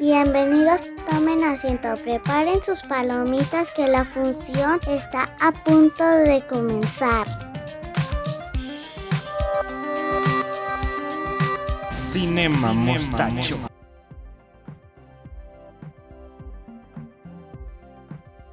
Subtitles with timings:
[0.00, 7.26] Bienvenidos, tomen asiento, preparen sus palomitas que la función está a punto de comenzar.
[11.90, 13.56] Cinema Mostacho.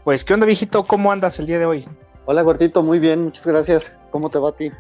[0.04, 0.84] Pues, ¿qué onda, viejito?
[0.84, 1.88] ¿Cómo andas el día de hoy?
[2.26, 3.96] Hola, gordito, muy bien, muchas gracias.
[4.10, 4.72] ¿Cómo te va a ti?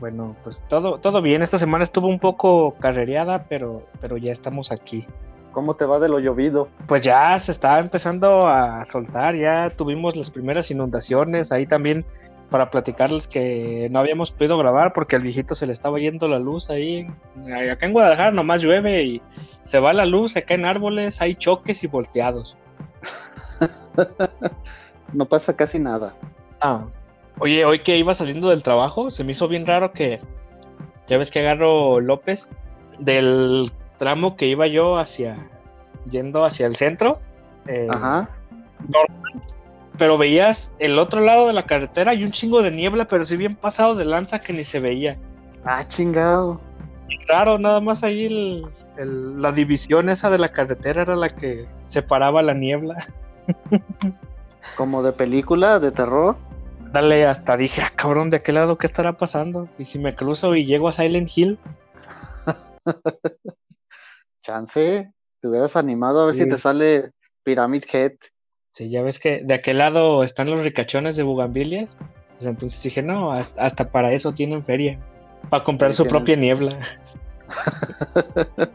[0.00, 1.42] Bueno, pues todo, todo bien.
[1.42, 5.06] Esta semana estuvo un poco carrereada, pero, pero ya estamos aquí.
[5.52, 6.68] ¿Cómo te va de lo llovido?
[6.86, 12.04] Pues ya se está empezando a soltar, ya tuvimos las primeras inundaciones, ahí también
[12.50, 16.38] para platicarles que no habíamos podido grabar porque al viejito se le estaba yendo la
[16.38, 17.06] luz ahí.
[17.70, 19.22] Acá en Guadalajara nomás llueve y
[19.64, 22.58] se va la luz, se caen árboles, hay choques y volteados.
[25.12, 26.14] no pasa casi nada.
[26.60, 26.86] Ah.
[27.38, 30.20] Oye, hoy que iba saliendo del trabajo, se me hizo bien raro que,
[31.08, 32.46] ya ves que agarro López,
[32.98, 35.36] del tramo que iba yo hacia,
[36.08, 37.20] yendo hacia el centro.
[37.66, 38.30] Eh, Ajá.
[39.98, 43.36] pero veías el otro lado de la carretera y un chingo de niebla, pero si
[43.36, 45.18] bien pasado de lanza que ni se veía.
[45.66, 46.58] Ah, chingado.
[47.26, 48.64] Claro, nada más ahí
[48.96, 53.06] la división esa de la carretera era la que separaba la niebla.
[54.78, 56.36] Como de película, de terror.
[56.90, 59.68] Dale, hasta dije, ah, cabrón, ¿de aquel lado qué estará pasando?
[59.78, 61.58] Y si me cruzo y llego a Silent Hill.
[64.50, 67.12] Chance, te hubieras animado a ver si te sale
[67.44, 68.14] Pyramid Head.
[68.72, 71.96] Sí, ya ves que de aquel lado están los ricachones de Bugambilias.
[72.36, 74.98] Pues entonces dije, no, hasta para eso tienen feria.
[75.50, 76.80] Para comprar su propia niebla.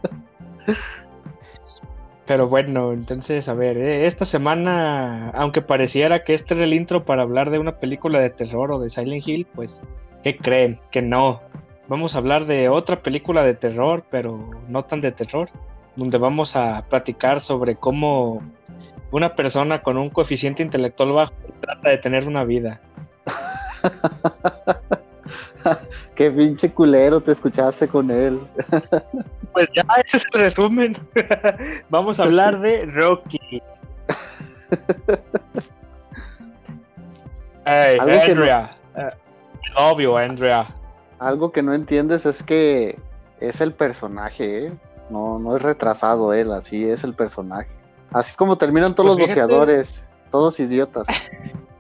[2.26, 7.04] Pero bueno, entonces, a ver, eh, esta semana, aunque pareciera que este era el intro
[7.04, 9.82] para hablar de una película de terror o de Silent Hill, pues,
[10.24, 10.80] ¿qué creen?
[10.90, 11.42] Que no.
[11.88, 15.50] Vamos a hablar de otra película de terror, pero no tan de terror,
[15.96, 18.42] donde vamos a platicar sobre cómo
[19.12, 22.82] una persona con un coeficiente intelectual bajo trata de tener una vida.
[26.16, 28.40] Qué pinche culero te escuchaste con él.
[29.54, 30.98] pues ya, ese es el resumen.
[31.90, 33.62] Vamos a hablar de Rocky.
[37.66, 38.72] hey, Andrea.
[38.96, 39.12] Eh,
[39.76, 40.68] obvio, Andrea
[41.20, 42.98] algo que no entiendes es que
[43.40, 44.74] es el personaje, ¿eh?
[45.10, 47.70] no, no es retrasado él, así es el personaje.
[48.12, 51.06] Así es como terminan todos pues los boxeadores, todos idiotas.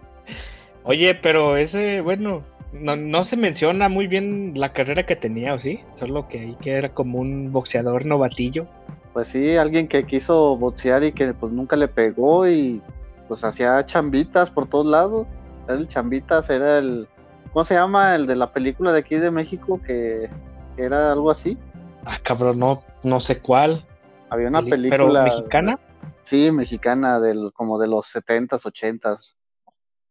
[0.83, 2.43] Oye, pero ese, bueno,
[2.73, 5.79] no, se menciona muy bien la carrera que tenía, ¿o sí?
[5.93, 8.67] Solo que ahí que era como un boxeador novatillo.
[9.13, 12.81] Pues sí, alguien que quiso boxear y que pues nunca le pegó y
[13.27, 15.25] pues hacía chambitas por todos lados.
[15.67, 17.07] Era el chambitas, era el,
[17.55, 20.29] ¿Cómo se llama el de la película de aquí de México que,
[20.75, 21.57] era algo así?
[22.03, 23.87] Ah, cabrón, no, no sé cuál.
[24.29, 25.23] Había una película.
[25.23, 25.79] mexicana?
[26.23, 29.35] Sí, mexicana, del, como de los 70s, 80s.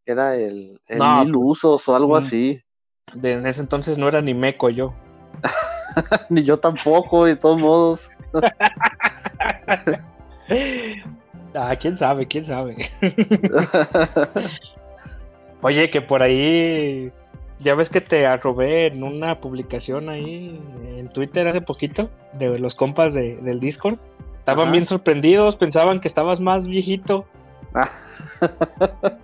[0.07, 2.63] Era el, el Mil Usos o algo mm, así.
[3.13, 4.95] De, en ese entonces no era ni meco yo.
[6.31, 8.09] ni yo tampoco, de todos modos.
[11.55, 12.91] ah, quién sabe, quién sabe.
[15.61, 17.13] Oye, que por ahí
[17.61, 20.61] ya ves que te arrobé en una publicación ahí
[20.97, 23.99] en Twitter hace poquito de los compas del Discord.
[24.39, 27.25] Estaban bien sorprendidos, pensaban que estabas más viejito.
[27.75, 27.91] Ah.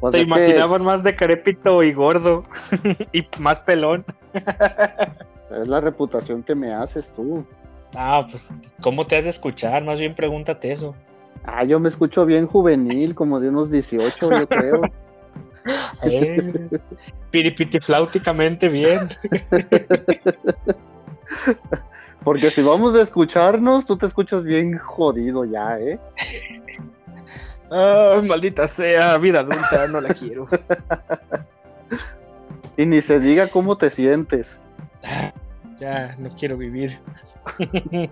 [0.00, 2.44] Pues te imaginaban más de carépito y gordo
[3.12, 4.04] y más pelón.
[4.34, 7.46] es la reputación que me haces tú.
[7.94, 8.52] Ah, pues,
[8.82, 9.84] ¿cómo te has de escuchar?
[9.84, 10.94] Más bien pregúntate eso.
[11.44, 14.82] Ah, yo me escucho bien juvenil, como de unos 18, yo creo.
[16.02, 16.52] Eh,
[17.30, 19.08] piripitifláuticamente bien.
[22.24, 25.98] Porque si vamos a escucharnos, tú te escuchas bien jodido ya, ¿eh?
[27.70, 30.46] maldita sea, vida adulta, no la quiero.
[32.76, 34.58] y ni se diga cómo te sientes.
[35.80, 36.98] Ya, no quiero vivir.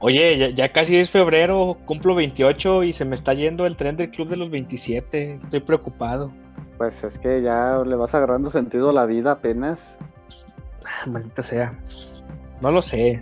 [0.00, 4.10] Oye, ya, casi es febrero, cumplo 28 y se me está yendo el tren del
[4.10, 5.34] club de los 27.
[5.42, 6.32] Estoy preocupado.
[6.76, 9.96] Pues es que ya le vas agarrando sentido a la vida apenas.
[10.86, 11.76] Ah, maldita sea.
[12.60, 13.18] No lo sé.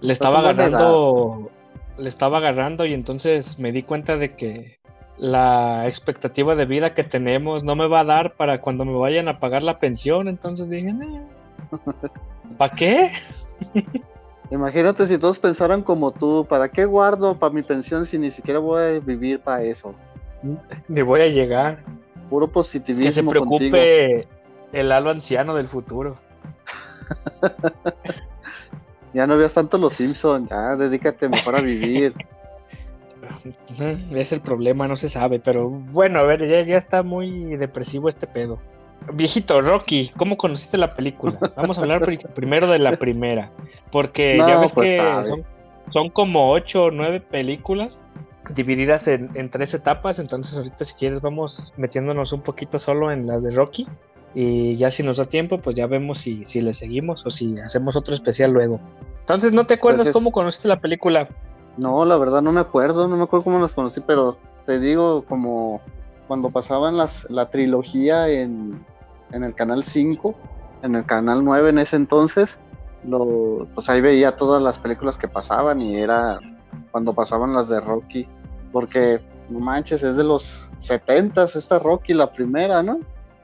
[0.00, 1.50] Le estaba agarrando.
[1.98, 4.78] Le estaba agarrando y entonces me di cuenta de que
[5.18, 9.28] la expectativa de vida que tenemos no me va a dar para cuando me vayan
[9.28, 10.26] a pagar la pensión.
[10.26, 10.94] Entonces dije,
[12.58, 13.10] ¿para qué?
[14.50, 18.58] Imagínate si todos pensaran como tú, ¿para qué guardo para mi pensión si ni siquiera
[18.58, 19.94] voy a vivir para eso?
[20.88, 21.82] Ni voy a llegar.
[22.28, 23.06] Puro positivismo.
[23.06, 24.28] Que se preocupe
[24.72, 26.16] el halo anciano del futuro.
[29.14, 32.12] Ya no veas tanto los Simpsons, ya dedícate mejor a vivir.
[34.10, 38.08] Es el problema, no se sabe, pero bueno, a ver, ya, ya está muy depresivo
[38.08, 38.58] este pedo.
[39.12, 41.38] Viejito, Rocky, ¿cómo conociste la película?
[41.56, 42.04] Vamos a hablar
[42.34, 43.50] primero de la primera,
[43.92, 45.44] porque ya ves pues, que son,
[45.90, 48.02] son, como ocho o nueve películas
[48.50, 53.26] divididas en, en, tres etapas, entonces ahorita si quieres vamos metiéndonos un poquito solo en
[53.26, 53.86] las de Rocky
[54.34, 57.58] y ya si nos da tiempo pues ya vemos si, si le seguimos o si
[57.60, 58.80] hacemos otro especial luego.
[59.20, 61.28] Entonces, ¿no te acuerdas Entonces, cómo conociste la película?
[61.78, 64.36] No, la verdad no me acuerdo, no me acuerdo cómo las conocí, pero
[64.66, 65.80] te digo, como
[66.26, 68.84] cuando pasaban las, la trilogía en,
[69.32, 70.34] en el canal 5,
[70.82, 72.58] en el canal 9 en ese entonces,
[73.06, 76.40] lo, pues ahí veía todas las películas que pasaban y era
[76.90, 78.26] cuando pasaban las de Rocky,
[78.72, 83.00] porque no manches, es de los 70 esta Rocky, la primera, ¿no?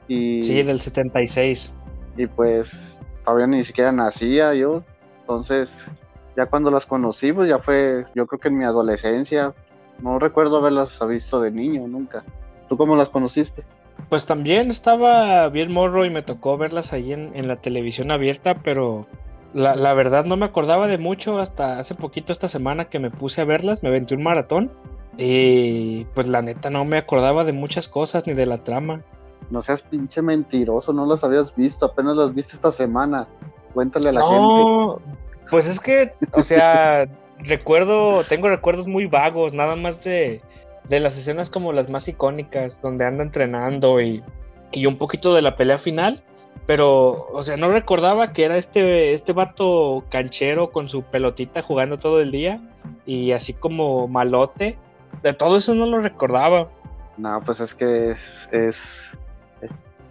[0.07, 1.73] Y, Sí, del 76.
[2.17, 4.83] y pues todavía ni siquiera nacía yo,
[5.21, 5.87] entonces
[6.35, 9.53] ya cuando las conocí, pues ya fue, yo creo que en mi adolescencia,
[10.01, 12.23] no recuerdo haberlas visto de niño nunca.
[12.71, 13.63] ¿Tú cómo las conociste?
[14.07, 18.59] Pues también estaba bien morro y me tocó verlas ahí en, en la televisión abierta,
[18.63, 19.07] pero
[19.53, 23.11] la, la, verdad no me acordaba de mucho hasta hace poquito esta semana que me
[23.11, 24.71] puse a verlas, me aventé un maratón
[25.17, 29.01] y pues la neta no me acordaba de muchas cosas ni de la trama.
[29.49, 33.27] No seas pinche mentiroso, no las habías visto, apenas las viste esta semana.
[33.73, 35.17] Cuéntale a la no, gente.
[35.49, 37.09] Pues es que, o sea,
[37.39, 40.41] recuerdo, tengo recuerdos muy vagos, nada más de,
[40.87, 44.23] de las escenas como las más icónicas, donde anda entrenando y,
[44.71, 46.23] y un poquito de la pelea final.
[46.67, 51.97] Pero, o sea, no recordaba que era este, este vato canchero con su pelotita jugando
[51.97, 52.61] todo el día
[53.05, 54.77] y así como malote.
[55.23, 56.69] De todo eso no lo recordaba.
[57.17, 59.11] No, pues es que es, es,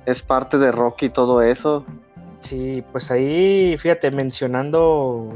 [0.07, 1.85] es parte de Rocky todo eso.
[2.41, 5.33] Sí, pues ahí, fíjate, mencionando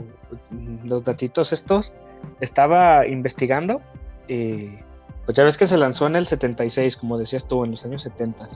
[0.85, 1.95] los datitos estos,
[2.41, 3.81] estaba investigando
[4.27, 4.79] y
[5.25, 8.03] pues ya ves que se lanzó en el 76, como decías tú, en los años
[8.03, 8.45] 70.
[8.45, 8.55] Ajá.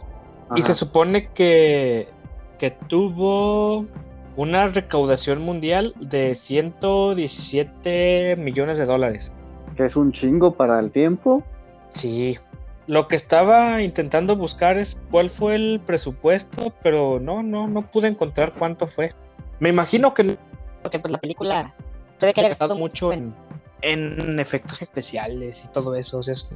[0.56, 2.09] Y se supone que,
[2.59, 3.87] que tuvo
[4.37, 9.35] una recaudación mundial de 117 millones de dólares.
[9.76, 11.43] Que es un chingo para el tiempo.
[11.88, 12.38] Sí.
[12.87, 18.09] Lo que estaba intentando buscar es cuál fue el presupuesto, pero no, no, no pude
[18.09, 19.12] encontrar cuánto fue.
[19.61, 20.38] Me imagino que
[20.82, 21.75] porque pues la película
[22.17, 23.35] se ve que haya gastado mucho en,
[23.82, 26.19] en efectos especiales y todo eso.
[26.19, 26.46] O sea, es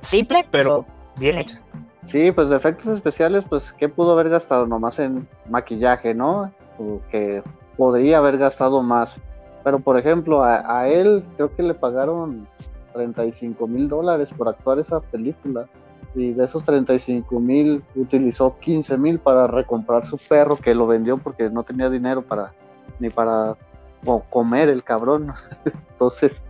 [0.00, 0.86] simple, pero
[1.18, 1.60] bien hecha.
[2.04, 6.52] Sí, pues de efectos especiales, pues, ¿qué pudo haber gastado nomás en maquillaje, no?
[6.78, 7.42] O que
[7.76, 9.16] podría haber gastado más.
[9.62, 12.46] Pero, por ejemplo, a, a él creo que le pagaron
[12.94, 15.66] 35 mil dólares por actuar esa película.
[16.14, 21.18] Y de esos 35 mil utilizó 15 mil para recomprar su perro que lo vendió
[21.18, 22.52] porque no tenía dinero para
[22.98, 23.56] ni para
[24.04, 25.32] o comer el cabrón.
[25.92, 26.42] Entonces,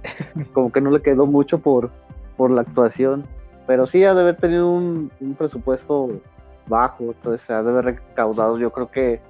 [0.52, 1.90] como que no le quedó mucho por,
[2.36, 3.24] por la actuación.
[3.66, 6.20] Pero sí ha de haber tenido un, un presupuesto
[6.66, 9.20] bajo, entonces ha de haber recaudado yo creo que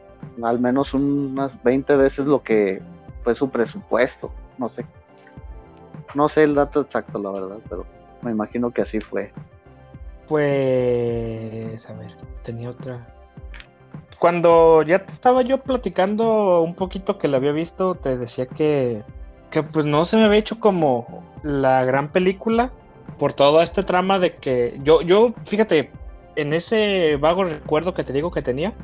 [0.42, 2.80] al menos unas 20 veces lo que
[3.24, 4.32] fue su presupuesto.
[4.58, 4.84] No sé.
[6.14, 7.86] No sé el dato exacto, la verdad, pero
[8.22, 9.32] me imagino que así fue.
[10.28, 12.12] Pues, a ver,
[12.42, 13.14] tenía otra.
[14.18, 19.02] Cuando ya te estaba yo platicando un poquito que la había visto, te decía que,
[19.50, 22.70] que pues no se me había hecho como la gran película
[23.18, 25.90] por toda esta trama de que yo, yo, fíjate,
[26.36, 28.74] en ese vago recuerdo que te digo que tenía,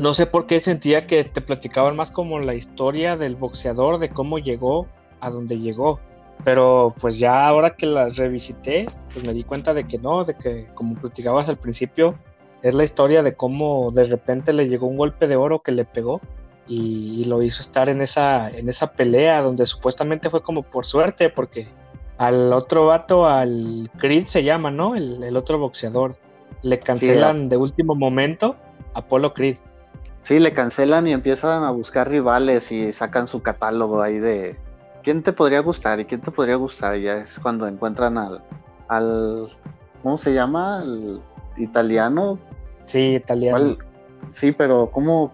[0.00, 4.08] no sé por qué sentía que te platicaban más como la historia del boxeador, de
[4.08, 4.88] cómo llegó
[5.20, 6.00] a donde llegó.
[6.42, 10.34] Pero pues ya ahora que las revisité, pues me di cuenta de que no, de
[10.34, 12.16] que como platicabas al principio,
[12.64, 15.84] es la historia de cómo de repente le llegó un golpe de oro que le
[15.84, 16.22] pegó
[16.66, 21.28] y, lo hizo estar en esa, en esa pelea donde supuestamente fue como por suerte,
[21.28, 21.68] porque
[22.16, 24.94] al otro vato, al Creed se llama, ¿no?
[24.94, 26.16] El, el otro boxeador.
[26.62, 28.56] Le cancelan sí, de último momento
[28.94, 29.58] Apolo Creed.
[30.22, 34.56] Sí, le cancelan y empiezan a buscar rivales y sacan su catálogo ahí de
[35.02, 36.96] quién te podría gustar y quién te podría gustar.
[36.96, 38.42] Y ya es cuando encuentran al,
[38.88, 39.50] al
[40.02, 40.80] ¿cómo se llama?
[40.82, 41.20] El
[41.58, 42.38] italiano.
[42.84, 43.58] Sí, italiano.
[43.58, 43.78] ¿Cuál?
[44.30, 45.32] Sí, pero ¿cómo?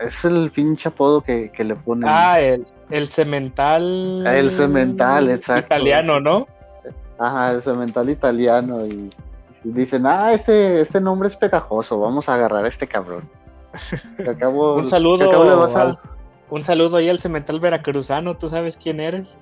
[0.00, 2.08] Es el pinche apodo que, que le ponen.
[2.12, 4.26] Ah, el, el cemental.
[4.26, 5.74] El cemental, exacto.
[5.74, 6.46] Italiano, ¿no?
[7.18, 8.86] Ajá, el cemental italiano.
[8.86, 9.10] Y,
[9.64, 13.28] y, dicen, ah, este, este nombre es pegajoso, vamos a agarrar a este cabrón.
[14.28, 15.28] Acabo, un saludo.
[15.28, 15.82] Acabo le vas a...
[15.82, 15.98] al,
[16.50, 19.38] un saludo ahí al cemental veracruzano, tú sabes quién eres.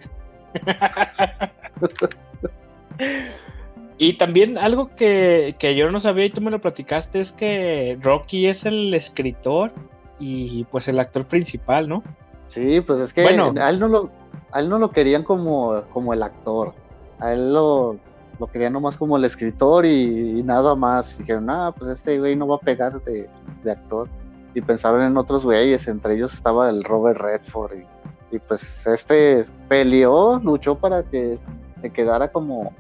[3.99, 7.99] y también algo que, que, yo no sabía y tú me lo platicaste es que
[8.01, 9.73] Rocky es el escritor
[10.19, 12.03] y pues el actor principal, ¿no?
[12.47, 13.55] Sí, pues es que Bueno.
[13.61, 14.11] a él no lo,
[14.53, 16.75] a él no lo querían como, como el actor.
[17.19, 17.97] A él lo,
[18.39, 21.19] lo querían nomás como el escritor y, y nada más.
[21.19, 23.29] Dijeron, ah, pues este güey no va a pegar de,
[23.65, 24.09] de actor.
[24.55, 27.79] Y pensaron en otros güeyes, entre ellos estaba el Robert Redford.
[27.79, 31.39] Y, y pues este peleó, luchó para que
[31.81, 32.73] se quedara como,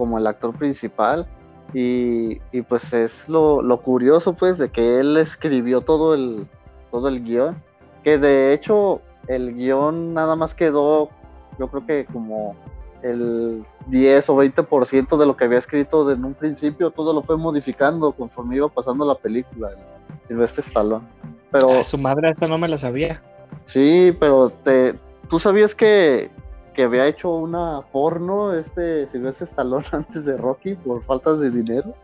[0.00, 1.26] como el actor principal.
[1.74, 6.48] Y, y pues es lo, lo curioso pues de que él escribió todo el,
[6.90, 7.62] todo el guion.
[8.02, 11.10] Que de hecho el guion nada más quedó,
[11.58, 12.56] yo creo que como
[13.02, 17.36] el 10 o 20% de lo que había escrito en un principio, todo lo fue
[17.36, 21.06] modificando conforme iba pasando la película, el Silvestre Stallone.
[21.50, 23.22] Pero su madre, esa no me la sabía.
[23.66, 24.94] sí, pero te,
[25.28, 26.30] ¿tú sabías que,
[26.72, 31.94] que había hecho una porno este Silvestre Stallone antes de Rocky por faltas de dinero?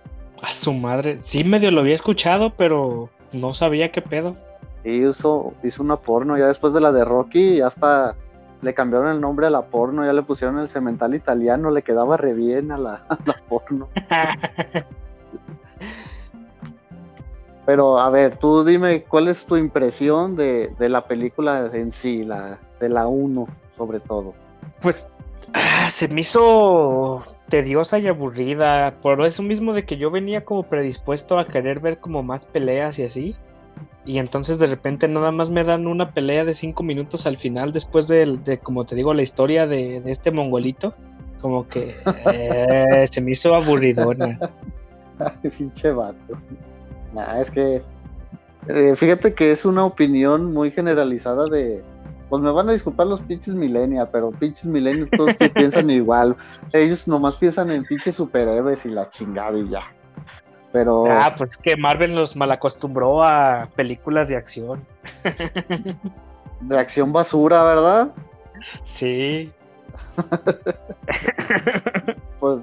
[0.43, 1.23] A su madre.
[1.23, 4.37] Sí, medio lo había escuchado, pero no sabía qué pedo.
[4.85, 8.15] Y hizo, hizo una porno ya después de la de Rocky, ya hasta
[8.63, 12.17] le cambiaron el nombre a la porno, ya le pusieron el cemental italiano, le quedaba
[12.17, 13.89] re bien a la, a la porno.
[17.67, 22.23] Pero a ver, tú dime, ¿cuál es tu impresión de, de la película en sí,
[22.23, 24.35] la, de la 1 sobre todo?
[24.87, 25.09] Pues
[25.52, 28.95] ah, se me hizo tediosa y aburrida.
[29.02, 32.97] Por eso mismo de que yo venía como predispuesto a querer ver como más peleas
[33.00, 33.35] y así.
[34.05, 37.73] Y entonces de repente nada más me dan una pelea de cinco minutos al final
[37.73, 40.95] después de, como te digo, la historia de, de este mongolito.
[41.40, 41.93] Como que
[42.33, 44.38] eh, se me hizo aburridona.
[45.19, 46.38] Ay, Pinche vato.
[47.12, 47.83] Nah, es que
[48.69, 51.83] eh, fíjate que es una opinión muy generalizada de.
[52.37, 56.37] Pues me van a disculpar los pinches millennials, pero pinches millennials todos que piensan igual.
[56.73, 59.85] Ellos nomás piensan en pinches superhéroes y la chingada y ya.
[60.71, 64.85] Pero Ah, pues que Marvel nos malacostumbró a películas de acción.
[66.61, 68.14] de acción basura, ¿verdad?
[68.85, 69.50] Sí.
[72.38, 72.59] Pues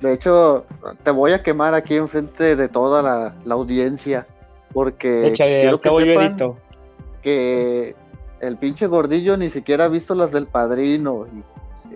[0.00, 0.64] de hecho
[1.02, 4.28] te voy a quemar aquí enfrente de toda la, la audiencia.
[4.72, 6.54] Porque Échale, quiero que sepan
[7.20, 7.96] que
[8.40, 11.26] el pinche gordillo ni siquiera ha visto las del padrino.
[11.26, 11.42] y,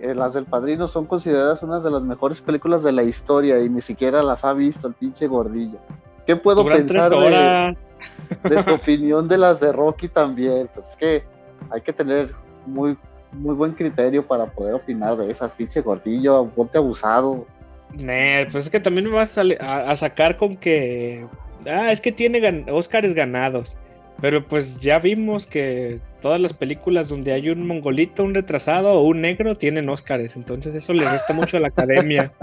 [0.01, 3.69] eh, las del padrino son consideradas unas de las mejores películas de la historia y
[3.69, 5.77] ni siquiera las ha visto el pinche gordillo.
[6.25, 10.69] ¿Qué puedo Duran pensar de, tu opinión de las de Rocky también?
[10.73, 11.23] Pues es que
[11.69, 12.31] hay que tener
[12.65, 12.97] muy,
[13.33, 17.45] muy buen criterio para poder opinar de esas, pinche gordillo, ponte abusado.
[17.93, 21.27] Nah, pues es que también me vas a, sali- a- a sacar con que.
[21.67, 23.77] Ah, es que tiene gan Óscares ganados.
[24.21, 29.01] Pero pues ya vimos que todas las películas donde hay un mongolito, un retrasado o
[29.01, 30.35] un negro tienen Óscares.
[30.35, 32.31] Entonces eso le resta mucho a la academia.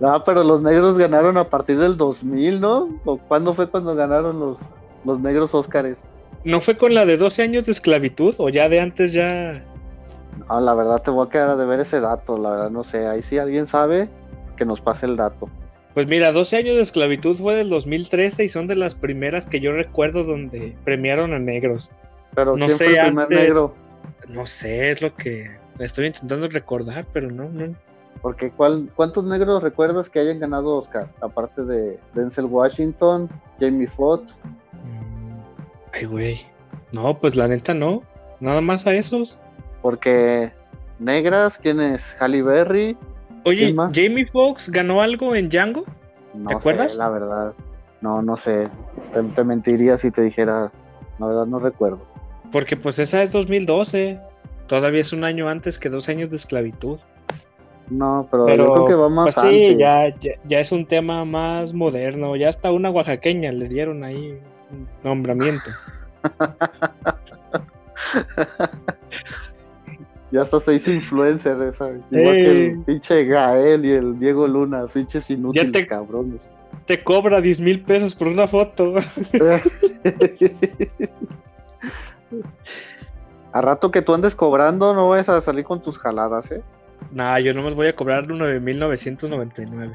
[0.00, 3.00] no, pero los negros ganaron a partir del 2000, ¿no?
[3.04, 4.58] ¿O cuándo fue cuando ganaron los,
[5.04, 6.02] los negros Óscares?
[6.44, 8.34] ¿No fue con la de 12 años de esclavitud?
[8.38, 9.62] ¿O ya de antes ya.?
[10.48, 13.06] No, la verdad te voy a quedar de ver ese dato, la verdad no sé.
[13.06, 14.08] Ahí si alguien sabe,
[14.56, 15.48] que nos pase el dato.
[15.94, 19.60] Pues mira, 12 años de esclavitud fue del 2013 y son de las primeras que
[19.60, 21.90] yo recuerdo donde premiaron a negros.
[22.34, 23.74] Pero No ¿quién sé, fue el primer antes- negro?
[24.28, 27.74] No sé, es lo que estoy intentando recordar, pero no, no.
[28.22, 31.08] Porque ¿cuál, ¿cuántos negros recuerdas que hayan ganado Oscar?
[31.22, 33.28] Aparte de Denzel Washington,
[33.58, 34.40] Jamie Foxx.
[34.72, 35.38] Mm,
[35.92, 36.46] Ay, güey.
[36.92, 38.02] No, pues la neta no.
[38.40, 39.38] Nada más a esos.
[39.82, 40.52] Porque
[40.98, 42.14] negras, ¿quién es?
[42.20, 42.96] Halle Berry.
[43.44, 43.74] Oye.
[43.92, 45.84] Jamie Foxx ganó algo en Django.
[46.34, 46.92] No ¿Te acuerdas?
[46.92, 47.52] sé, la verdad.
[48.00, 48.68] No, no sé.
[49.12, 50.70] Te, te mentiría si te dijera.
[51.18, 52.00] La verdad no recuerdo.
[52.52, 54.18] Porque pues esa es 2012.
[54.66, 56.98] Todavía es un año antes que dos años de esclavitud.
[57.90, 60.86] No, pero, Pero yo creo que va más pues sí, ya, ya, ya es un
[60.86, 62.36] tema más moderno.
[62.36, 64.38] Ya hasta una oaxaqueña le dieron ahí
[64.70, 65.70] un nombramiento.
[70.30, 71.90] Ya hasta se hizo influencer esa.
[72.10, 76.48] Igual que el pinche Gael y el Diego Luna, pinches inútiles te- cabrones.
[76.86, 78.94] Te cobra 10 mil pesos por una foto.
[83.52, 86.62] A rato que tú andes cobrando, no vayas a salir con tus jaladas, ¿eh?
[87.10, 89.92] nah, yo nomás voy a cobrar 9.999.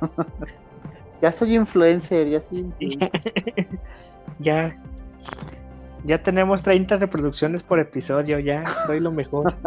[1.22, 3.10] Ya soy influencer, ya soy influencer.
[4.38, 4.76] Ya.
[6.06, 8.64] Ya tenemos 30 reproducciones por episodio, ya.
[8.86, 9.54] Soy lo mejor.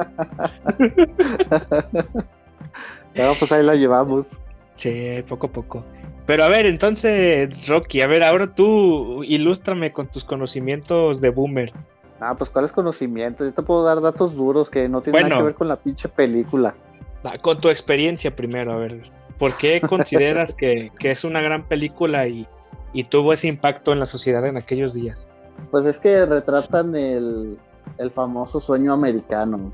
[3.16, 4.28] Ya, pues ahí la llevamos.
[4.76, 5.84] Sí, poco a poco.
[6.26, 11.74] Pero a ver, entonces, Rocky, a ver, ahora tú ilústrame con tus conocimientos de boomer.
[12.20, 13.48] Ah, pues cuáles conocimientos.
[13.48, 16.08] Yo te puedo dar datos duros que no tienen nada que ver con la pinche
[16.08, 16.76] película.
[17.24, 19.02] Ah, Con tu experiencia primero, a ver.
[19.38, 22.48] ¿Por qué consideras que, que es una gran película y,
[22.94, 25.28] y tuvo ese impacto en la sociedad en aquellos días?
[25.72, 27.58] Pues es que retratan el,
[27.98, 29.72] el famoso sueño americano.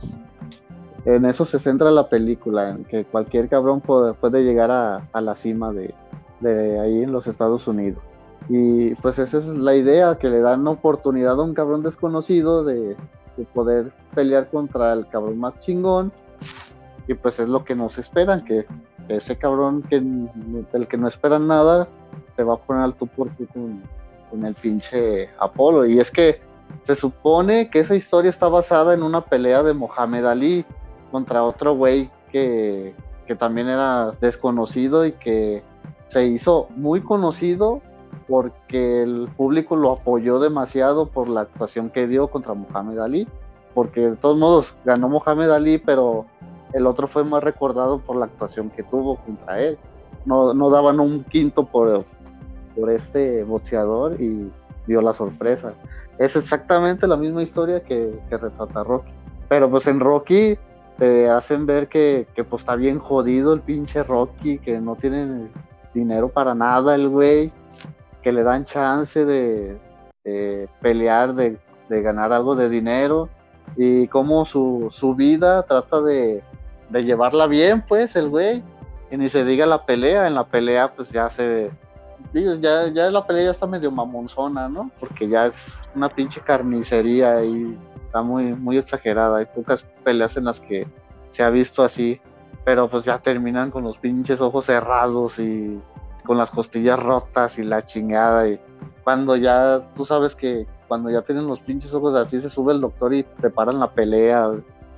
[1.06, 5.36] En eso se centra la película, en que cualquier cabrón puede, llegar a, a, la
[5.36, 5.94] cima de,
[6.40, 8.02] de ahí en los Estados Unidos.
[8.50, 12.96] Y pues esa es la idea, que le dan oportunidad a un cabrón desconocido de,
[13.38, 16.12] de poder pelear contra el cabrón más chingón.
[17.08, 18.66] Y pues es lo que nos esperan, que
[19.08, 21.88] ese cabrón que, del que no esperan nada,
[22.36, 23.84] te va a poner al tú por tú con,
[24.30, 25.86] con el pinche Apolo.
[25.86, 26.42] Y es que
[26.84, 30.66] se supone que esa historia está basada en una pelea de Mohamed Ali
[31.12, 32.96] contra otro güey que,
[33.28, 35.64] que también era desconocido y que
[36.08, 37.82] se hizo muy conocido
[38.28, 43.28] porque el público lo apoyó demasiado por la actuación que dio contra Mohamed Ali,
[43.74, 46.26] porque de todos modos ganó Mohamed Ali, pero
[46.74, 49.78] el otro fue más recordado por la actuación que tuvo contra él.
[50.26, 52.04] No, no daban un quinto por,
[52.76, 54.52] por este boxeador y
[54.88, 55.74] dio la sorpresa.
[56.18, 59.12] Es exactamente la misma historia que, que retrata Rocky.
[59.50, 60.58] Pero pues en Rocky
[60.98, 65.50] te hacen ver que, que pues está bien jodido el pinche Rocky, que no tiene
[65.94, 67.52] dinero para nada el güey
[68.26, 69.78] que le dan chance de,
[70.24, 73.30] de pelear, de, de, ganar algo de dinero
[73.78, 76.44] y cómo su, su vida trata de,
[76.90, 78.64] de, llevarla bien, pues el güey.
[79.12, 81.70] Y ni se diga la pelea, en la pelea pues ya se...
[82.36, 84.92] Ya, ya la pelea ya está medio mamonzona, ¿no?
[85.00, 87.78] Porque ya es una pinche carnicería y
[88.08, 89.38] está muy, muy exagerada.
[89.38, 90.86] Hay pocas peleas en las que
[91.30, 92.20] se ha visto así,
[92.66, 95.82] pero pues ya terminan con los pinches ojos cerrados y
[96.26, 98.50] con las costillas rotas y la chingada.
[98.50, 98.60] Y
[99.06, 102.82] cuando ya, tú sabes que cuando ya tienen los pinches ojos así, se sube el
[102.82, 104.52] doctor y te paran la pelea.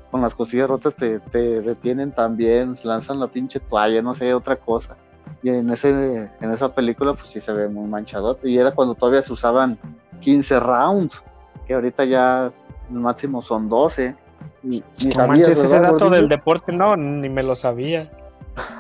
[0.10, 4.56] Con las costillas rotas te, te detienen también, lanzan la pinche toalla, no sé, otra
[4.56, 4.98] cosa.
[5.44, 8.50] Y en, ese, en esa película, pues sí se ve muy manchadote.
[8.50, 9.78] Y era cuando todavía se usaban
[10.22, 11.24] 15 rounds,
[11.66, 12.52] que ahorita ya
[12.90, 14.16] el máximo son 12.
[14.64, 18.10] Y, ni no manches, ese dato del deporte no, ni me lo sabía.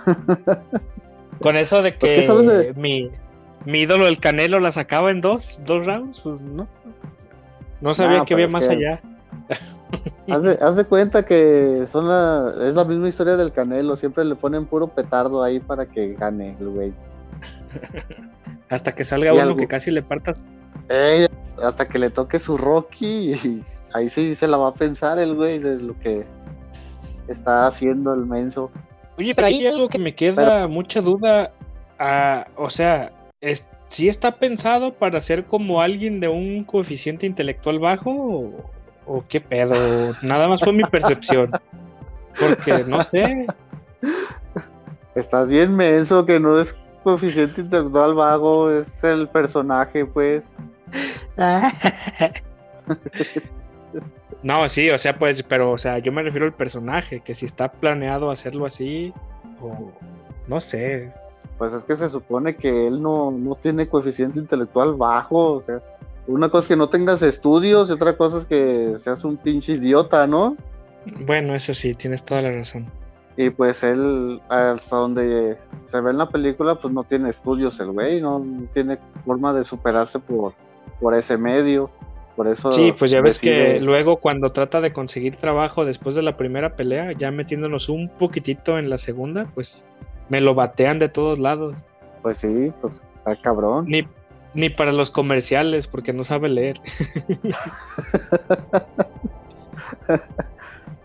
[1.41, 2.73] Con eso de que pues, de...
[2.73, 3.12] mi,
[3.65, 6.67] mi ídolo, el Canelo, la sacaba en dos, dos rounds, pues no.
[7.79, 8.73] No sabía que había más que...
[8.73, 9.01] allá.
[10.30, 14.26] Haz de, haz de, cuenta que son la, es la misma historia del Canelo, siempre
[14.26, 16.93] le ponen puro petardo ahí para que gane el güey.
[18.69, 19.58] hasta que salga y uno algo...
[19.58, 20.45] que casi le partas.
[20.89, 21.28] Eh,
[21.63, 25.36] hasta que le toque su Rocky y ahí sí se la va a pensar el
[25.36, 26.26] güey de lo que
[27.28, 28.71] está haciendo el menso.
[29.17, 30.69] Oye, pero hay algo que me queda pero...
[30.69, 31.52] mucha duda.
[32.00, 37.80] Uh, o sea, es, ¿sí está pensado para ser como alguien de un coeficiente intelectual
[37.80, 38.12] bajo?
[38.12, 38.71] O,
[39.07, 40.13] o qué pedo?
[40.21, 41.51] Nada más fue mi percepción.
[42.39, 43.47] Porque no sé.
[45.15, 50.55] Estás bien menso que no es coeficiente intelectual bajo, es el personaje, pues.
[54.43, 57.45] No, sí, o sea, pues, pero, o sea, yo me refiero al personaje, que si
[57.45, 59.13] está planeado hacerlo así,
[59.59, 59.91] o
[60.47, 61.11] no sé.
[61.57, 65.81] Pues es que se supone que él no, no tiene coeficiente intelectual bajo, o sea,
[66.27, 69.73] una cosa es que no tengas estudios y otra cosa es que seas un pinche
[69.73, 70.55] idiota, ¿no?
[71.25, 72.87] Bueno, eso sí, tienes toda la razón.
[73.37, 77.91] Y pues él, hasta donde se ve en la película, pues no tiene estudios el
[77.91, 80.53] güey, no, tiene forma de superarse por,
[80.99, 81.89] por ese medio.
[82.35, 83.55] Por eso sí, pues ya ves decide...
[83.55, 88.09] que luego cuando trata de conseguir trabajo después de la primera pelea, ya metiéndonos un
[88.09, 89.85] poquitito en la segunda, pues
[90.29, 91.75] me lo batean de todos lados.
[92.21, 93.85] Pues sí, pues está cabrón.
[93.87, 94.07] Ni,
[94.57, 96.81] ni para los comerciales, porque no sabe leer.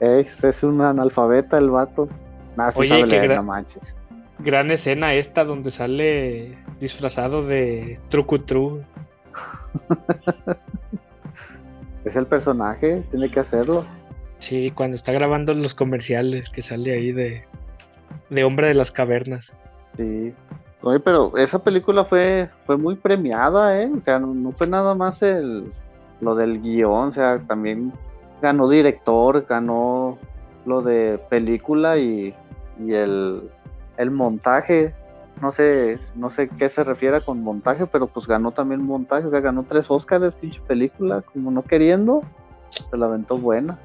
[0.01, 2.09] es, es un analfabeta el vato.
[2.57, 3.95] Sí Oye, sabe leer, gran, no manches.
[4.39, 8.85] Gran escena esta donde sale disfrazado de trucutru.
[12.07, 13.85] es el personaje, tiene que hacerlo.
[14.39, 17.45] Sí, cuando está grabando los comerciales que sale ahí de,
[18.31, 19.55] de Hombre de las Cavernas.
[19.99, 20.33] Sí.
[20.83, 23.91] Oye, pero esa película fue, fue muy premiada, ¿eh?
[23.97, 25.71] O sea, no, fue nada más el,
[26.21, 27.93] lo del guion, o sea, también
[28.41, 30.19] ganó director, ganó
[30.67, 32.35] lo de película y,
[32.85, 33.49] y el,
[33.97, 34.93] el montaje
[35.41, 39.31] no sé, no sé qué se refiere con montaje, pero pues ganó también montaje, o
[39.31, 42.23] sea, ganó tres Oscars, pinche película, como no queriendo,
[42.71, 43.79] se la aventó buena.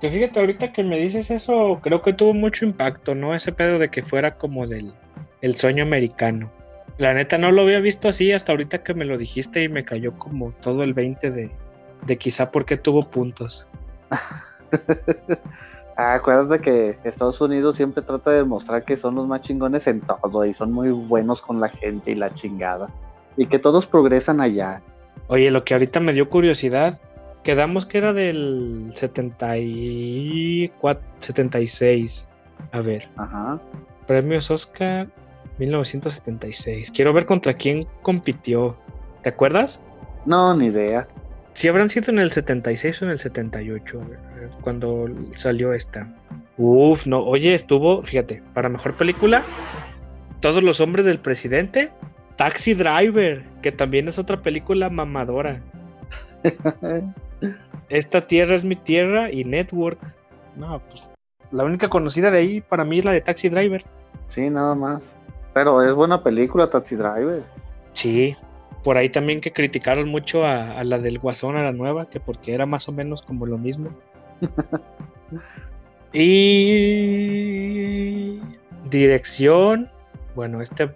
[0.00, 3.34] Que fíjate, ahorita que me dices eso, creo que tuvo mucho impacto, ¿no?
[3.34, 4.92] Ese pedo de que fuera como del
[5.46, 6.50] el sueño americano.
[6.98, 9.84] La neta no lo había visto así hasta ahorita que me lo dijiste y me
[9.84, 11.50] cayó como todo el 20 de,
[12.06, 13.66] de quizá porque tuvo puntos.
[15.98, 20.02] Ah, acuérdate que Estados Unidos siempre trata de demostrar que son los más chingones en
[20.02, 22.90] todo y son muy buenos con la gente y la chingada.
[23.38, 24.82] Y que todos progresan allá.
[25.28, 27.00] Oye, lo que ahorita me dio curiosidad,
[27.44, 32.28] quedamos que era del 74, 76.
[32.72, 33.58] A ver, Ajá.
[34.06, 35.08] premios Oscar
[35.58, 36.90] 1976.
[36.90, 38.76] Quiero ver contra quién compitió.
[39.22, 39.82] ¿Te acuerdas?
[40.24, 41.08] No, ni idea.
[41.54, 46.14] Si habrán sido en el 76 o en el 78, a ver, cuando salió esta.
[46.58, 49.44] Uf, no, oye, estuvo, fíjate, para mejor película,
[50.40, 51.90] Todos los hombres del presidente,
[52.36, 55.62] Taxi Driver, que también es otra película mamadora.
[57.88, 59.98] Esta tierra es mi tierra y Network.
[60.56, 61.08] No, pues
[61.52, 63.84] la única conocida de ahí para mí es la de Taxi Driver.
[64.28, 65.16] Sí, nada más.
[65.56, 67.42] Pero es buena película, Taxi Driver.
[67.94, 68.36] Sí,
[68.84, 72.20] por ahí también que criticaron mucho a, a la del Guasón, a la nueva, que
[72.20, 73.88] porque era más o menos como lo mismo.
[76.12, 77.18] y
[78.90, 79.90] dirección,
[80.34, 80.94] bueno, este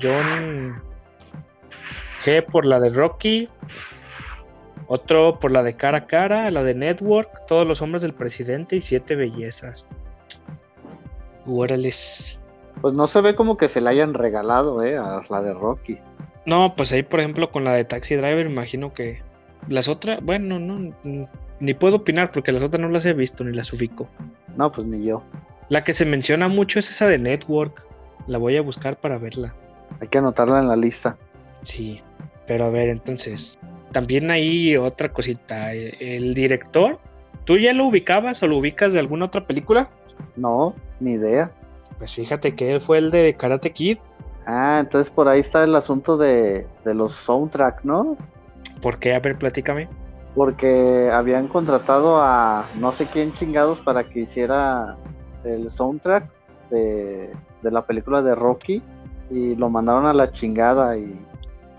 [0.00, 0.80] John
[2.24, 3.48] G por la de Rocky,
[4.86, 8.76] otro por la de cara a cara, la de Network, todos los hombres del presidente
[8.76, 9.88] y siete bellezas.
[11.44, 12.39] Órales.
[12.80, 15.98] Pues no se ve como que se la hayan regalado, eh, a la de Rocky.
[16.46, 19.22] No, pues ahí, por ejemplo, con la de Taxi Driver, imagino que
[19.68, 20.94] las otras, bueno, no,
[21.60, 24.08] ni puedo opinar porque las otras no las he visto ni las ubico.
[24.56, 25.22] No, pues ni yo.
[25.68, 27.84] La que se menciona mucho es esa de Network.
[28.26, 29.54] La voy a buscar para verla.
[30.00, 31.16] Hay que anotarla en la lista.
[31.62, 32.00] Sí,
[32.46, 33.58] pero a ver, entonces,
[33.92, 35.74] también hay otra cosita.
[35.74, 36.98] e- El director,
[37.44, 39.90] ¿tú ya lo ubicabas o lo ubicas de alguna otra película?
[40.36, 41.50] No, ni idea.
[42.00, 43.98] Pues fíjate que él fue el de Karate Kid.
[44.46, 48.16] Ah, entonces por ahí está el asunto de, de los soundtrack, ¿no?
[48.80, 49.14] ¿Por qué?
[49.14, 49.86] A ver, platícame.
[50.34, 54.96] Porque habían contratado a no sé quién chingados para que hiciera
[55.44, 56.24] el soundtrack
[56.70, 58.82] de, de la película de Rocky
[59.30, 61.20] y lo mandaron a la chingada y,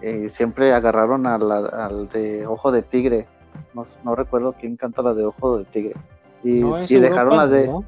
[0.04, 3.28] y siempre agarraron al de Ojo de Tigre.
[3.74, 5.96] No, no recuerdo quién canta la de Ojo de Tigre.
[6.44, 7.68] Y, No, es y dejaron Europa, la de...
[7.68, 7.84] ¿no?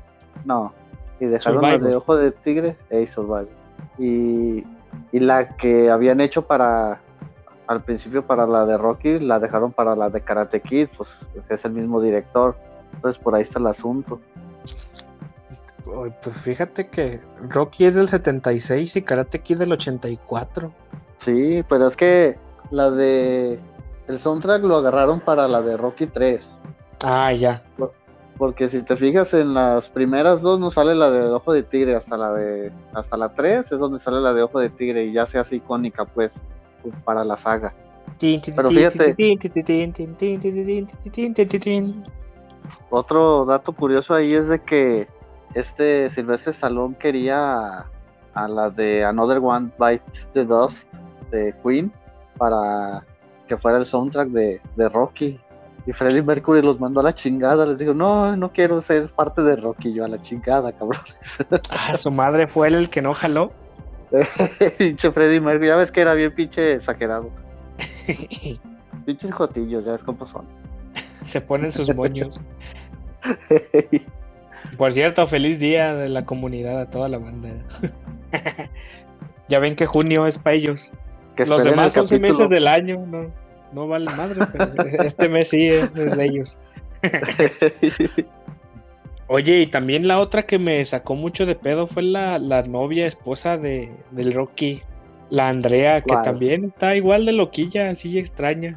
[0.46, 0.74] No,
[1.24, 3.48] y dejaron la de Ojo de Tigre e Survivor.
[3.98, 4.64] Y,
[5.12, 7.02] y la que habían hecho para
[7.68, 11.66] al principio para la de Rocky, la dejaron para la de Karate Kid, pues es
[11.66, 12.56] el mismo director.
[12.94, 14.20] Entonces por ahí está el asunto.
[15.86, 20.72] Pues fíjate que Rocky es del 76 y Karate Kid del 84.
[21.20, 22.38] Sí, pero es que
[22.72, 23.60] la de
[24.08, 26.60] el soundtrack lo agarraron para la de Rocky 3.
[27.04, 27.64] Ah, ya.
[28.38, 31.96] Porque si te fijas en las primeras dos no sale la de Ojo de Tigre,
[31.96, 35.13] hasta la de hasta la 3 es donde sale la de Ojo de Tigre y
[35.13, 36.41] ya se hace icónica pues
[37.06, 37.74] para la saga.
[38.56, 39.15] Pero fíjate.
[42.89, 45.08] Otro dato curioso ahí es de que
[45.54, 47.86] este Silvestre Stallone quería
[48.34, 50.93] a, la de Another One Bites the Dust
[51.32, 51.91] de Queen
[52.38, 53.06] para
[53.48, 55.39] que fuera el soundtrack de, de Rocky.
[55.86, 57.65] Y Freddie Mercury los mandó a la chingada.
[57.65, 59.93] Les dijo, no, no quiero ser parte de Rocky.
[59.93, 61.38] Yo a la chingada, cabrones.
[61.69, 63.52] Ah, su madre fue él el que no jaló.
[64.78, 67.30] pinche Freddie Mercury, ya ves que era bien pinche exagerado.
[69.06, 70.46] Pinches jotillos, ya ves cómo son.
[71.26, 72.39] Se ponen sus moños.
[74.78, 77.50] Por cierto, feliz día de la comunidad a toda la banda.
[79.50, 80.91] ya ven que junio es para ellos.
[81.36, 83.32] Que Los demás el 11 meses del año no,
[83.74, 86.60] no valen madre, pero este mes sí es, es de ellos.
[89.28, 93.08] Oye, y también la otra que me sacó mucho de pedo fue la, la novia
[93.08, 94.82] esposa de, del Rocky,
[95.30, 96.24] la Andrea, que ¿Cuál?
[96.26, 98.76] también está igual de loquilla, así extraña.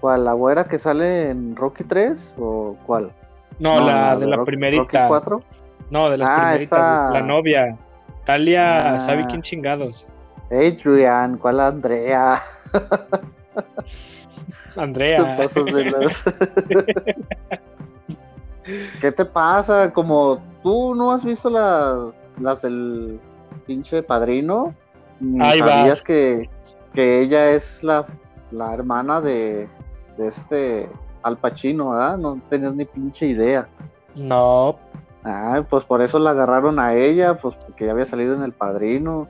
[0.00, 0.24] ¿Cuál?
[0.24, 3.10] ¿La güera que sale en Rocky 3 o cuál?
[3.58, 4.82] No, la, de la Rocky- primerita.
[4.82, 5.42] Rocky 4.
[5.90, 7.76] No, de las Ah, primeritas, esta- la novia.
[8.24, 8.98] Talia, Ah.
[9.00, 10.06] ¿sabe quién chingados?
[10.50, 12.40] Adrian, ¿cuál Andrea?
[14.78, 15.36] Andrea.
[15.36, 16.24] Te pasas de las-
[19.00, 19.92] ¿Qué te pasa?
[19.92, 23.18] Como tú no has visto las, las del
[23.66, 24.74] pinche padrino,
[25.40, 25.68] Ahí va.
[25.68, 26.48] sabías que,
[26.94, 28.06] que ella es la,
[28.50, 29.68] la hermana de,
[30.16, 30.88] de este
[31.22, 32.18] Al Pacino, ¿verdad?
[32.18, 33.68] No tenías ni pinche idea.
[34.14, 34.78] No,
[35.24, 38.52] Ah, pues por eso la agarraron a ella, pues porque ya había salido en El
[38.52, 39.28] Padrino.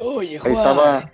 [0.00, 1.10] Oye, Ahí estaba,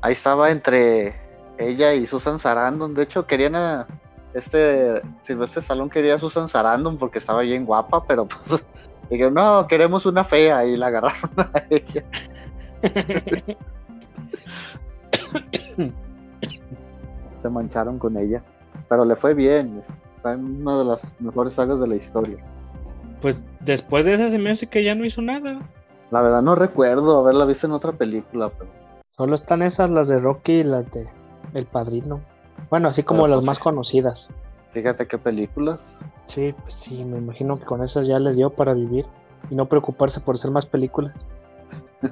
[0.00, 1.19] ahí estaba entre
[1.60, 2.94] ella y Susan Sarandon.
[2.94, 3.86] De hecho, querían a
[4.34, 8.64] este Silvestre Stallone quería a Susan Sarandon porque estaba bien guapa, pero pues
[9.10, 12.04] dijeron, no, queremos una fea y la agarraron a ella.
[17.40, 18.42] Se mancharon con ella,
[18.88, 19.82] pero le fue bien.
[20.16, 22.36] Está en una de las mejores sagas de la historia.
[23.22, 25.60] Pues después de esa se me hace que ya no hizo nada.
[26.10, 28.70] La verdad no recuerdo haberla visto en otra película, pero
[29.20, 31.06] Solo están esas, las de Rocky y las de
[31.54, 32.20] El Padrino.
[32.68, 34.30] Bueno, así como Pero, las pues, más conocidas.
[34.72, 35.80] Fíjate qué películas.
[36.26, 39.06] Sí, pues sí, me imagino que con esas ya le dio para vivir
[39.50, 41.26] y no preocuparse por hacer más películas.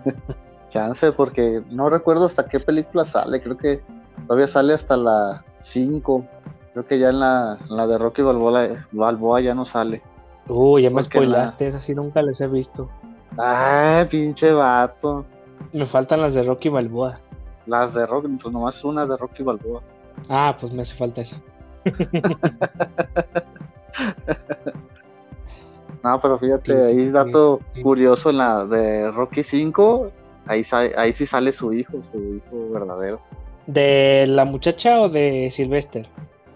[0.71, 3.41] Chance, porque no recuerdo hasta qué película sale.
[3.41, 3.81] Creo que
[4.27, 6.25] todavía sale hasta la 5.
[6.73, 10.03] Creo que ya en la, en la de Rocky Balboa, Balboa ya no sale.
[10.49, 12.89] Uy, ya me Porque la- spoilaste, sí nunca les he visto.
[13.39, 15.25] Ah, pinche vato.
[15.73, 17.21] Me faltan las de Rocky Balboa.
[17.69, 19.83] Las de Rocky, pues nomás una de Rocky Balboa.
[20.29, 21.41] Ah, pues me hace falta esa.
[26.03, 30.11] No, pero fíjate, ahí dato curioso en la de Rocky 5,
[30.47, 30.65] ahí,
[30.97, 33.21] ahí sí sale su hijo, su hijo verdadero.
[33.67, 36.07] ¿De la muchacha o de Sylvester?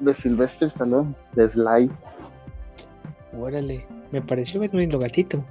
[0.00, 1.90] De Sylvester Stallone, de Sly.
[3.38, 5.42] Órale, me pareció ver un lindo gatito.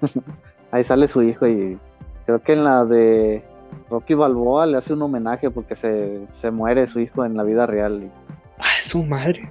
[0.70, 1.78] Ahí sale su hijo y
[2.26, 3.42] creo que en la de
[3.90, 7.66] Rocky Balboa le hace un homenaje porque se, se muere su hijo en la vida
[7.66, 8.10] real.
[8.58, 9.50] Ah, su madre.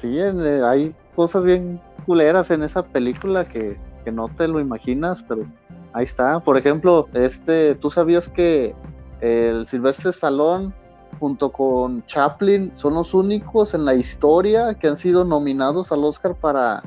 [0.00, 4.60] sí, en- eh, hay cosas bien culeras en esa película que, que no te lo
[4.60, 5.44] imaginas, pero
[5.92, 6.38] ahí está.
[6.40, 8.74] Por ejemplo, este, ¿tú sabías que
[9.20, 10.72] el Sylvester Stallone
[11.18, 16.34] junto con Chaplin son los únicos en la historia que han sido nominados al Oscar
[16.34, 16.82] para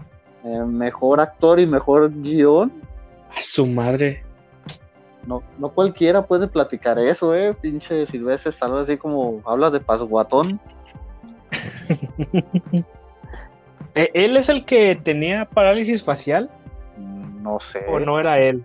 [0.45, 2.71] eh, mejor actor y mejor guion?
[3.35, 4.23] A su madre.
[5.29, 10.59] No, no cualquiera puede platicar eso, eh, pinche Silvestre Stallone, así como habla de pasguatón.
[13.93, 16.49] ¿E- ¿Él es el que tenía parálisis facial
[16.97, 17.85] No sé.
[17.87, 18.63] o no era él?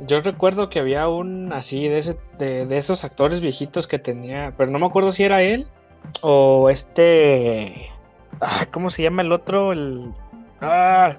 [0.00, 4.52] Yo recuerdo que había un así de, ese, de, de esos actores viejitos que tenía,
[4.56, 5.68] pero no me acuerdo si era él
[6.22, 7.86] o este...
[8.40, 9.72] ah, ¿Cómo se llama el otro?
[9.72, 10.12] El,
[10.60, 11.14] ah,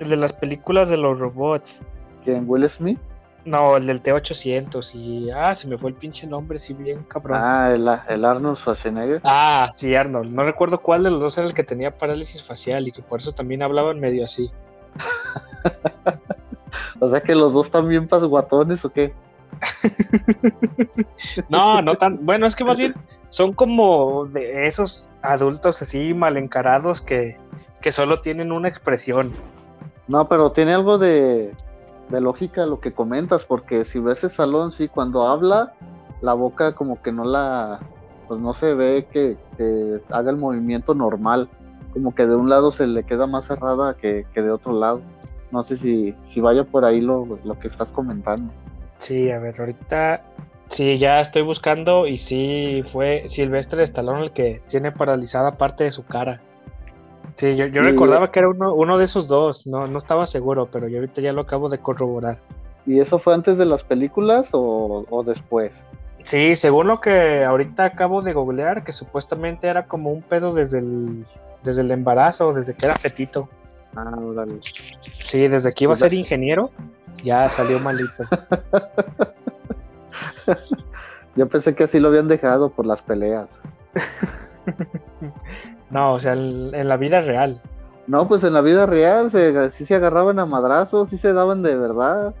[0.00, 1.80] el de las películas de los robots.
[2.24, 2.44] ¿Quién?
[2.46, 2.98] Will Smith?
[3.44, 5.30] No, el del T800 y...
[5.30, 7.38] Ah, se me fue el pinche nombre, sí, bien cabrón.
[7.40, 9.20] Ah, el, el Arnold Schwarzenegger.
[9.22, 10.32] Ah, sí, Arnold.
[10.32, 13.20] No recuerdo cuál de los dos era el que tenía parálisis facial y que por
[13.20, 14.50] eso también hablaban medio así.
[17.00, 19.12] O sea que los dos también pasguatones o qué?
[21.48, 22.24] No, no tan.
[22.24, 22.94] Bueno, es que más bien
[23.30, 27.36] son como de esos adultos así mal encarados que,
[27.80, 29.32] que solo tienen una expresión.
[30.06, 31.52] No, pero tiene algo de,
[32.08, 35.74] de lógica lo que comentas, porque si ves ese salón, sí, cuando habla,
[36.20, 37.80] la boca como que no la,
[38.28, 39.36] pues no se ve que,
[40.10, 41.48] haga el movimiento normal,
[41.92, 45.00] como que de un lado se le queda más cerrada que, que de otro lado.
[45.50, 48.52] No sé si, si vaya por ahí lo, lo que estás comentando.
[48.98, 50.22] Sí, a ver, ahorita
[50.66, 55.92] sí, ya estoy buscando y sí fue Silvestre Stallone el que tiene paralizada parte de
[55.92, 56.40] su cara.
[57.36, 60.26] Sí, yo, yo Y- recordaba que era uno, uno de esos dos, no, no estaba
[60.26, 62.38] seguro, pero yo ahorita ya lo acabo de corroborar.
[62.86, 65.72] ¿Y eso fue antes de las películas o, o después?
[66.22, 70.78] Sí, según lo que ahorita acabo de googlear, que supuestamente era como un pedo desde
[70.78, 71.24] el,
[71.62, 73.48] desde el embarazo, desde que era fetito.
[73.96, 74.58] Ah, órale.
[75.00, 76.70] Sí, desde que iba a Pues ser ingeniero,
[77.22, 78.24] ya salió malito.
[81.36, 83.60] Yo pensé que así lo habían dejado por las peleas.
[85.90, 87.60] No, o sea, en, en la vida real.
[88.06, 91.62] No, pues en la vida real se, sí se agarraban a madrazos, sí se daban
[91.62, 92.34] de verdad.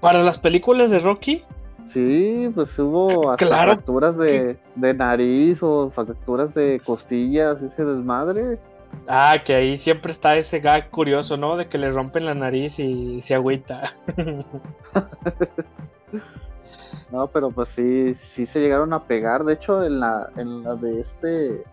[0.00, 1.44] Para las películas de Rocky,
[1.86, 8.58] Sí, pues hubo hasta Claro fracturas de, de nariz o fracturas de costillas, ese desmadre.
[9.06, 11.56] ah, que ahí siempre está ese gag curioso, ¿no?
[11.56, 13.94] De que le rompen la nariz y se agüita.
[17.10, 19.44] No, pero pues sí, sí se llegaron a pegar.
[19.44, 21.64] De hecho, en la, en la de este,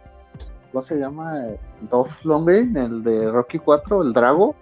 [0.72, 1.38] ¿cómo se llama?
[1.90, 4.56] Dolph Lundgren, el de Rocky 4, el Drago.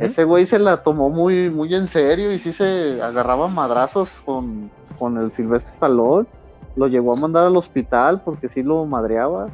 [0.00, 4.68] Ese güey se la tomó muy, muy en serio y sí se agarraba madrazos con,
[4.98, 6.26] con el Silvestre Stallone.
[6.74, 9.48] Lo llegó a mandar al hospital porque sí lo madreaba.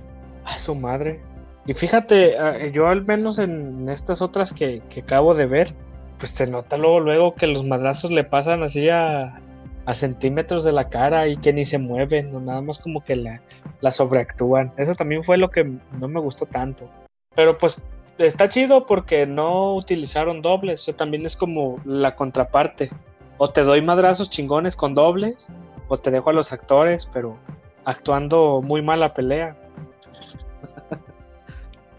[0.44, 1.20] A su madre.
[1.66, 2.34] Y fíjate,
[2.72, 5.74] yo al menos en estas otras que, que acabo de ver,
[6.18, 9.38] pues se nota luego, luego que los madrazos le pasan así a,
[9.84, 13.16] a centímetros de la cara y que ni se mueven, o nada más como que
[13.16, 13.40] la,
[13.80, 14.72] la sobreactúan.
[14.76, 16.88] Eso también fue lo que no me gustó tanto.
[17.34, 17.82] Pero pues
[18.18, 22.90] está chido porque no utilizaron dobles, eso también es como la contraparte.
[23.38, 25.52] O te doy madrazos chingones con dobles,
[25.88, 27.36] o te dejo a los actores, pero
[27.84, 29.56] actuando muy mal la pelea.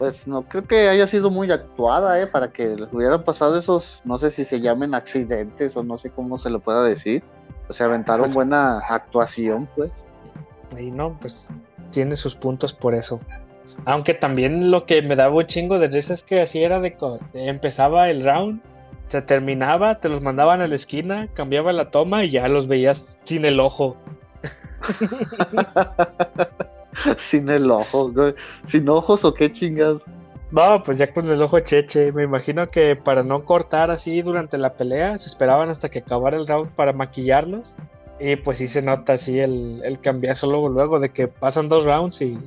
[0.03, 2.27] Pues no creo que haya sido muy actuada, ¿eh?
[2.27, 6.09] Para que les hubieran pasado esos, no sé si se llamen accidentes o no sé
[6.09, 7.23] cómo se le pueda decir.
[7.69, 10.05] O sea, aventaron Pues- buena actuación, pues.
[10.77, 11.47] Y no, pues
[11.91, 13.21] tiene sus puntos por eso.
[13.85, 16.97] Aunque también lo que me daba un chingo de risa es que así era de
[17.33, 18.59] empezaba el round,
[19.05, 23.21] se terminaba, te los mandaban a la esquina, cambiaba la toma y ya los veías
[23.23, 23.95] sin el ojo.
[27.17, 28.35] Sin el ojo, güey.
[28.65, 29.97] ¿Sin ojos o qué chingas?
[30.51, 32.11] No, pues ya con el ojo cheche.
[32.11, 36.37] Me imagino que para no cortar así durante la pelea, se esperaban hasta que acabara
[36.37, 37.75] el round para maquillarlos.
[38.19, 41.85] Y pues sí se nota así el, el cambiazo luego, luego de que pasan dos
[41.85, 42.37] rounds y,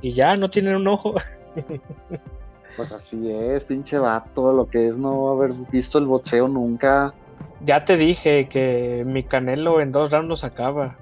[0.00, 1.14] y ya no tienen un ojo.
[2.76, 7.12] Pues así es, pinche vato, lo que es no haber visto el boxeo nunca.
[7.64, 10.96] Ya te dije que mi canelo en dos rounds acaba.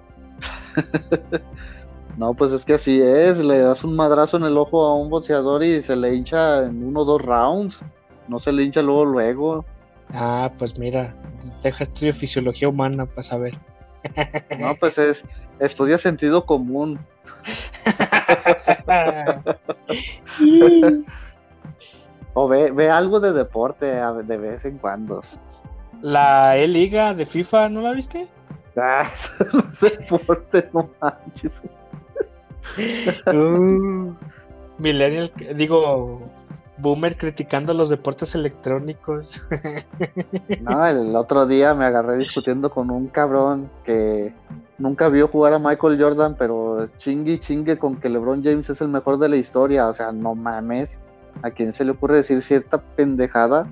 [2.16, 5.11] No, pues es que así es, le das un madrazo en el ojo a un
[5.11, 7.83] boxeador y se le hincha en uno o dos rounds,
[8.29, 9.64] no se le hincha luego luego.
[10.14, 11.14] Ah, pues mira,
[11.62, 13.59] deja estudio fisiología humana para saber.
[14.59, 15.24] No, pues es,
[15.59, 16.98] estudia sentido común.
[22.38, 25.22] O ve, ve algo de deporte de vez en cuando.
[26.02, 28.29] La E-Liga de FIFA, ¿no la viste?
[28.76, 29.09] Ah,
[29.55, 31.50] no es deporte, no manches.
[33.26, 34.14] Uh,
[34.79, 36.20] millennial, digo,
[36.79, 39.46] boomer criticando los deportes electrónicos.
[40.61, 44.33] No, el otro día me agarré discutiendo con un cabrón que
[44.79, 48.88] nunca vio jugar a Michael Jordan, pero chingue chingue con que LeBron James es el
[48.88, 49.88] mejor de la historia.
[49.88, 51.00] O sea, no mames.
[51.42, 53.68] ¿A quién se le ocurre decir cierta pendejada?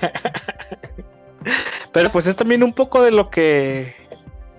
[1.92, 3.94] Pero pues es también un poco de lo que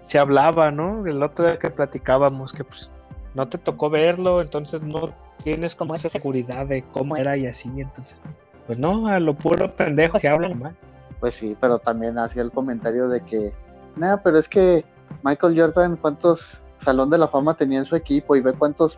[0.01, 1.05] se hablaba, ¿no?
[1.05, 2.89] El otro día que platicábamos, que pues
[3.35, 7.69] no te tocó verlo, entonces no tienes como esa seguridad de cómo era y así,
[7.75, 8.23] entonces,
[8.65, 10.75] pues no, a lo puro pendejo se habla mal.
[11.19, 13.53] Pues sí, pero también hacía el comentario de que,
[13.95, 14.85] nada, pero es que
[15.23, 18.35] Michael Jordan, ¿cuántos Salón de la Fama tenía en su equipo?
[18.35, 18.97] Y ve cuántos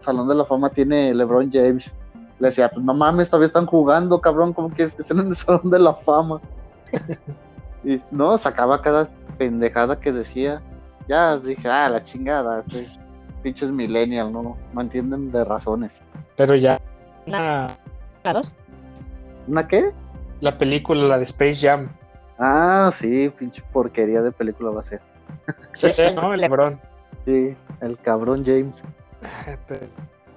[0.00, 1.94] Salón de la Fama tiene LeBron James.
[2.38, 5.36] Le decía, pues no mames, todavía están jugando, cabrón, ¿cómo quieres que estén en el
[5.36, 6.40] Salón de la Fama?
[7.84, 10.62] y no, sacaba cada pendejada que decía.
[11.08, 12.98] Ya dije, ah, la chingada, pues,
[13.42, 15.90] pinches millennial, no, no entienden de razones.
[16.36, 16.80] Pero ya,
[17.26, 17.68] una,
[18.24, 18.54] ¿La dos?
[19.48, 19.90] ¿Una qué?
[20.40, 21.88] la película, la de Space Jam.
[22.38, 25.00] Ah, sí, pinche porquería de película va a ser.
[25.72, 26.34] Sí, sí, ¿no?
[26.34, 26.80] El Lebron.
[27.24, 28.74] Sí, el cabrón James.
[29.22, 29.86] Ah, pero-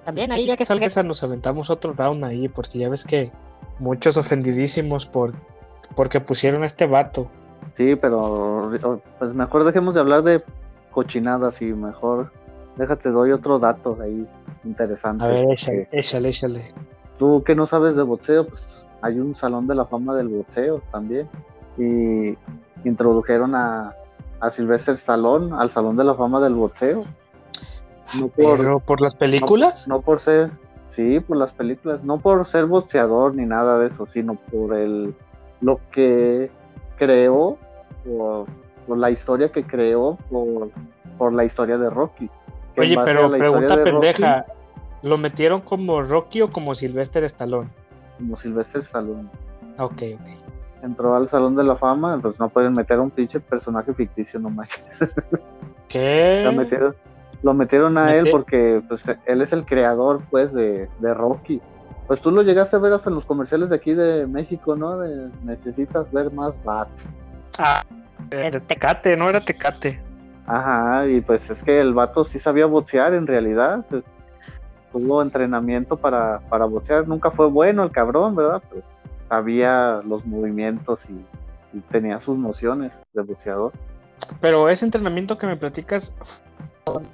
[0.04, 0.86] También ahí ya que que salga.
[0.86, 3.32] esa nos aventamos otro round ahí, porque ya ves que
[3.80, 5.32] muchos ofendidísimos por
[5.96, 7.28] porque pusieron a este vato.
[7.76, 8.70] Sí, pero
[9.18, 10.42] pues mejor dejemos de hablar de
[10.92, 12.30] cochinadas y mejor
[12.76, 14.26] déjate doy otro dato ahí
[14.64, 15.24] interesante.
[15.24, 16.64] A ver, échale, échale, échale.
[17.18, 20.82] Tú que no sabes de boxeo, pues hay un salón de la fama del boxeo
[20.90, 21.28] también.
[21.78, 22.36] Y
[22.84, 23.94] introdujeron a,
[24.40, 27.04] a Sylvester Stallone al salón de la fama del boxeo.
[28.14, 29.88] No por, Pero por las películas.
[29.88, 30.50] no por ser,
[30.88, 35.14] sí, por las películas, no por ser boxeador ni nada de eso, sino por el
[35.60, 36.50] lo que
[36.96, 37.56] creó,
[38.04, 38.46] por,
[38.86, 40.70] por la historia que creó, por,
[41.18, 42.30] por la historia de Rocky.
[42.76, 44.44] Oye, pero pregunta Rocky, pendeja.
[45.02, 47.68] ¿Lo metieron como Rocky o como Sylvester Stallone?
[48.18, 49.28] como Sylvester Stallone
[49.78, 50.82] Ok, ok.
[50.82, 54.40] entró al Salón de la Fama, pues no pueden meter a un pinche personaje ficticio
[54.40, 54.88] nomás.
[55.88, 56.40] ¿Qué?
[56.44, 56.96] lo metieron,
[57.42, 61.60] lo metieron a él porque pues él es el creador pues de, de Rocky.
[62.06, 64.96] Pues tú lo llegaste a ver hasta en los comerciales de aquí de México, ¿no?
[64.98, 67.08] De necesitas ver más bats.
[67.58, 67.82] Ah,
[68.30, 70.00] de Tecate, no era Tecate.
[70.46, 73.84] Ajá, y pues es que el vato sí sabía boxear en realidad.
[74.92, 77.06] tuvo entrenamiento para, para boxear.
[77.06, 78.62] Nunca fue bueno el cabrón, ¿verdad?
[78.70, 78.82] Pero
[79.28, 83.72] sabía los movimientos y, y tenía sus nociones de boxeador.
[84.40, 86.16] Pero ese entrenamiento que me platicas,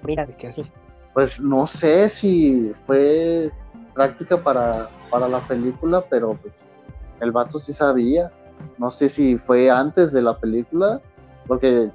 [0.03, 0.71] mira, ¿de qué así?
[1.14, 3.51] Pues no sé si fue
[3.95, 6.77] práctica para, para la película, pero pues
[7.21, 8.31] el vato sí sabía.
[8.79, 11.01] No sé si fue antes de la película,
[11.47, 11.90] porque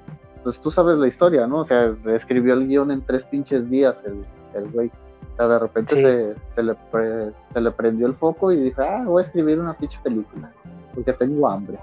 [0.48, 1.58] pues tú sabes la historia, ¿no?
[1.60, 4.88] O sea, escribió el guion en tres pinches días el, el güey.
[5.34, 6.02] O sea, de repente Sí.
[6.02, 9.60] se, se, le pre- se le prendió el foco y dijo, ah, voy a escribir
[9.60, 10.50] una pinche película,
[10.96, 11.78] porque tengo hambre.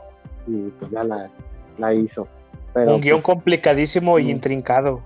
[0.46, 1.29] Y pues ya la,
[1.77, 2.27] la hizo.
[2.72, 5.03] Pero, Un guion pues, complicadísimo y intrincado.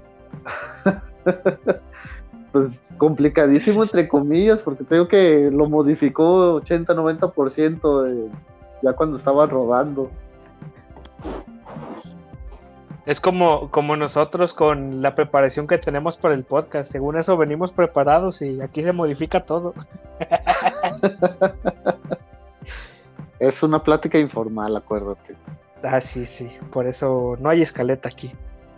[2.53, 8.29] pues complicadísimo entre comillas, porque tengo que lo modificó 80-90% de-
[8.83, 10.11] ya cuando estaba rodando.
[13.09, 16.93] Es como, como nosotros con la preparación que tenemos para el podcast.
[16.93, 19.73] Según eso venimos preparados y aquí se modifica todo.
[23.41, 25.37] Es una plática informal, acuérdate.
[25.83, 26.51] Ah, sí, sí.
[26.71, 28.33] Por eso no hay escaleta aquí.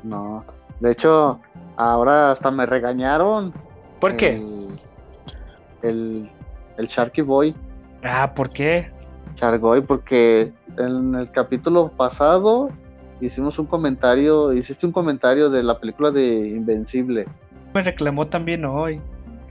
[0.04, 0.44] No.
[0.78, 1.40] De hecho,
[1.76, 3.52] ahora hasta me regañaron.
[3.98, 4.36] ¿Por qué?
[4.36, 4.78] El,
[5.82, 6.28] el,
[6.76, 7.56] el Sharky Boy.
[8.04, 8.92] Ah, ¿por qué?
[9.34, 12.70] Chargoy, porque en el capítulo pasado
[13.20, 17.26] hicimos un comentario, hiciste un comentario de la película de Invencible,
[17.74, 19.00] Me reclamó también hoy.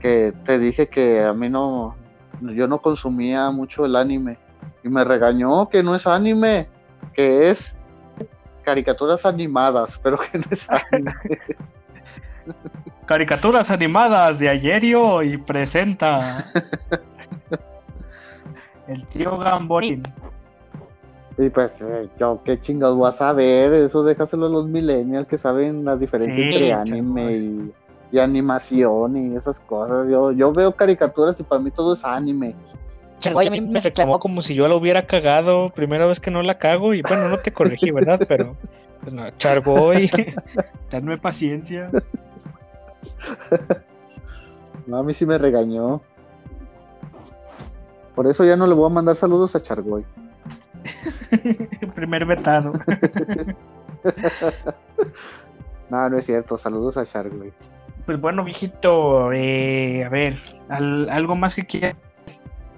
[0.00, 1.94] que te dije que a mí no,
[2.40, 4.38] yo no consumía mucho el anime
[4.82, 6.68] y me regañó que no es anime,
[7.12, 7.76] que es
[8.62, 11.12] caricaturas animadas, pero que no es anime.
[13.06, 16.46] Caricaturas animadas de ayer y hoy presenta
[18.86, 20.02] el tío Gamborín.
[21.40, 25.38] Y pues eh, yo qué chingados voy a saber, eso déjaselo a los millennials que
[25.38, 27.72] saben la diferencia Sí, entre anime y,
[28.12, 30.08] y animación y esas cosas.
[30.10, 32.54] Yo, yo veo caricaturas y para mí todo es anime.
[33.20, 36.30] Changoy a mí me reclamó como como si yo la hubiera cagado, primera vez que
[36.30, 38.20] no la cago, y bueno, no te corregí, ¿verdad?
[38.26, 38.56] Pero,
[39.02, 40.10] pues no, Chargoy,
[40.90, 41.90] tenme paciencia.
[44.86, 46.00] No, a mí sí me regañó.
[48.14, 50.04] Por eso ya no le voy a mandar saludos a Chargoy.
[51.94, 52.72] Primer vetado.
[55.90, 57.52] No, no es cierto, saludos a Chargoy.
[58.06, 61.96] Pues bueno, viejito, eh, a ver, al- algo más que quieras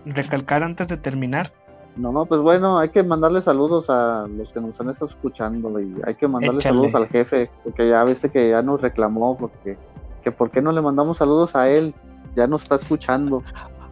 [0.06, 1.52] recalcar antes de terminar.
[1.94, 5.78] No, no, pues bueno, hay que mandarle saludos a los que nos han estado escuchando
[5.78, 6.74] y hay que mandarle Échale.
[6.78, 9.76] saludos al jefe, porque ya viste que ya nos reclamó, porque
[10.24, 11.92] que por qué no le mandamos saludos a él,
[12.34, 13.42] ya nos está escuchando.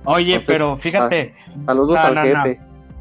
[0.04, 1.34] Oye, Entonces, pero fíjate,
[1.66, 2.26] Saludos No, al no, no.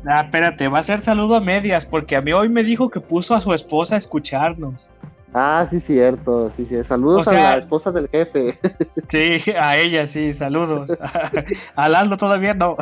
[0.05, 2.99] Ah, espérate, va a ser saludo a medias, porque a mí hoy me dijo que
[2.99, 4.89] puso a su esposa a escucharnos.
[5.33, 6.83] Ah, sí, cierto, sí, sí.
[6.83, 8.57] Saludos O sea- a la esposa del jefe.
[9.03, 10.89] Sí, a ella sí, saludos.
[11.75, 12.77] A Lalo todavía no.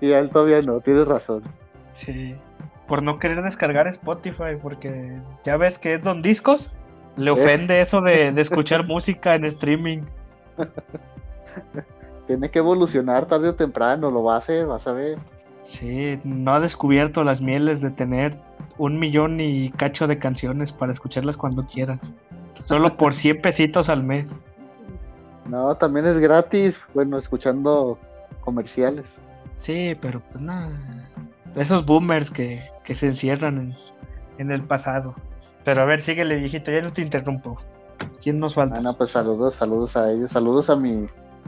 [0.00, 1.42] sí, a él todavía no, tienes razón.
[1.94, 2.34] Sí,
[2.86, 6.72] por no querer descargar Spotify, porque ya ves que es Don Discos,
[7.16, 10.02] le ofende eso de, de escuchar música en streaming.
[12.28, 15.18] Tiene que evolucionar tarde o temprano, lo va a hacer, vas a ver.
[15.64, 18.38] Sí, no ha descubierto las mieles de tener
[18.76, 22.12] un millón y cacho de canciones para escucharlas cuando quieras.
[22.64, 24.42] Solo por 100 pesitos al mes.
[25.46, 27.98] No, también es gratis, bueno, escuchando
[28.42, 29.18] comerciales.
[29.54, 30.70] Sí, pero pues nada.
[31.56, 33.76] Esos boomers que, que se encierran en,
[34.36, 35.14] en el pasado.
[35.64, 37.56] Pero a ver, síguele, viejito, ya no te interrumpo.
[38.22, 38.76] ¿Quién nos falta?
[38.76, 41.06] Ah, no, pues saludos, saludos a ellos, saludos a mi,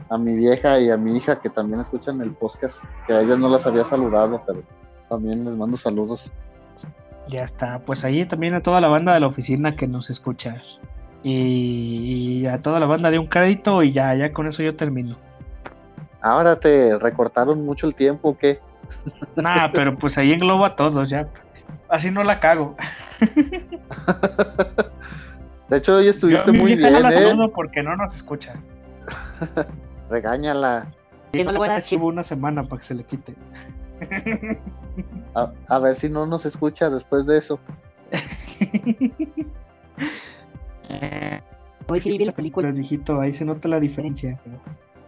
[0.08, 3.38] a mi vieja y a mi hija que también escuchan el podcast, que a ellas
[3.38, 4.62] no las había saludado, pero
[5.08, 6.30] también les mando saludos.
[7.28, 10.56] Ya está, pues ahí también a toda la banda de la oficina que nos escucha.
[11.22, 14.74] Y, y a toda la banda de un crédito y ya, ya con eso yo
[14.74, 15.16] termino.
[16.22, 18.60] Ahora te recortaron mucho el tiempo, ¿qué?
[19.36, 21.28] Nah, pero pues ahí englobo a todos ya.
[21.88, 22.76] Así no la cago.
[25.68, 27.34] De hecho, hoy estuviste muy no bien, la ¿eh?
[27.54, 28.54] porque no nos escucha.
[30.10, 30.92] Regáñala.
[31.32, 33.34] Sí, no le voy a dar Archivo una semana para que se le quite.
[35.34, 37.60] A, a ver si no nos escucha después de eso.
[41.88, 42.74] Hoy sí vi las películas.
[42.74, 44.38] Viejito, ahí se nota la diferencia.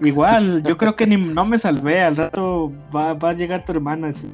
[0.00, 2.03] Igual, yo creo que ni no me salvé.
[2.03, 4.09] Al rato va, va a llegar tu hermana.
[4.09, 4.28] así,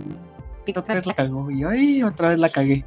[0.76, 1.50] Otra vez la cagó.
[1.50, 2.84] Y ay, otra vez la cagué.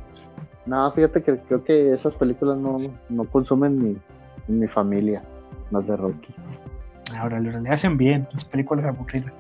[0.66, 2.78] No, fíjate que creo que esas películas no,
[3.10, 3.98] no consumen mi,
[4.48, 5.24] mi familia,
[5.72, 6.34] las de Rocky.
[7.18, 9.38] Ahora le hacen bien las películas aburridas.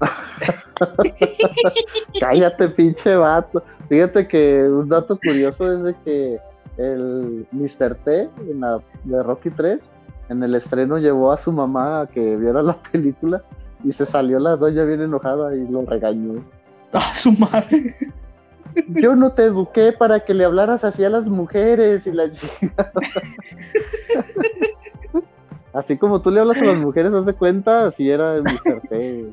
[2.20, 3.62] Cállate, pinche vato.
[3.88, 6.40] Fíjate que un dato curioso es de que
[6.76, 7.94] el Mr.
[8.04, 9.80] T en la, de Rocky 3
[10.28, 13.42] en el estreno llevó a su mamá a que viera la película
[13.84, 16.42] y se salió la doña bien enojada y lo regañó.
[16.92, 17.96] ¡Ah, su madre!
[18.88, 22.92] Yo no te eduqué para que le hablaras así a las mujeres y la chica.
[25.72, 28.80] Así como tú le hablas a las mujeres, haz de cuenta, así era el Mr.
[28.88, 29.26] T.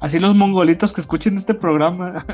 [0.00, 2.24] Así los mongolitos que escuchen este programa.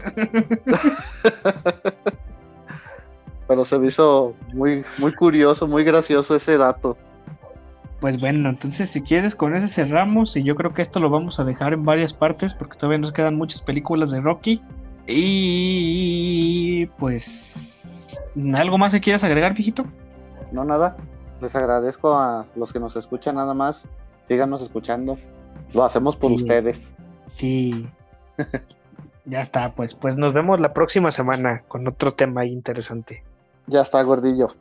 [3.48, 6.96] Pero se me hizo muy, muy curioso, muy gracioso ese dato.
[8.00, 11.38] Pues bueno, entonces si quieres con ese cerramos y yo creo que esto lo vamos
[11.38, 14.60] a dejar en varias partes porque todavía nos quedan muchas películas de Rocky.
[15.06, 17.54] Y pues...
[18.54, 19.84] ¿Algo más que quieras agregar, viejito?
[20.50, 20.96] No, nada.
[21.43, 23.88] Les agradezco a los que nos escuchan nada más.
[24.26, 25.18] Síganos escuchando.
[25.72, 26.36] Lo hacemos por Sí.
[26.36, 26.88] ustedes.
[27.26, 27.88] Sí.
[29.24, 29.97] ya está, pues.
[29.97, 33.24] Pues nos vemos la próxima semana con otro tema interesante.
[33.66, 34.53] Ya está, gordillo.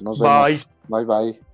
[0.00, 0.46] Nos vemos.
[0.88, 1.04] Bye.
[1.04, 1.49] Bye, bye.